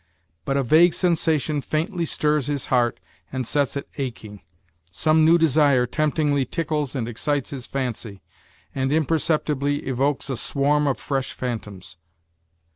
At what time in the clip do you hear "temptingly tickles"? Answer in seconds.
5.85-6.95